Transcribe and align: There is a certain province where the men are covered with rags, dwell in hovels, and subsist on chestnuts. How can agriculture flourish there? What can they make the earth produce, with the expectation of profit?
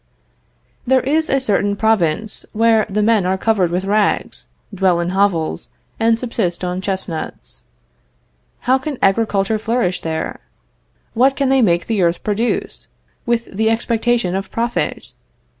There 0.87 1.01
is 1.01 1.29
a 1.29 1.39
certain 1.39 1.75
province 1.75 2.43
where 2.53 2.87
the 2.89 3.03
men 3.03 3.23
are 3.23 3.37
covered 3.37 3.69
with 3.69 3.85
rags, 3.85 4.47
dwell 4.73 4.99
in 4.99 5.09
hovels, 5.09 5.69
and 5.99 6.17
subsist 6.17 6.63
on 6.63 6.81
chestnuts. 6.81 7.61
How 8.61 8.79
can 8.79 8.97
agriculture 9.03 9.59
flourish 9.59 10.01
there? 10.01 10.39
What 11.13 11.35
can 11.35 11.49
they 11.49 11.61
make 11.61 11.85
the 11.85 12.01
earth 12.01 12.23
produce, 12.23 12.87
with 13.27 13.45
the 13.55 13.69
expectation 13.69 14.33
of 14.33 14.49
profit? 14.49 15.11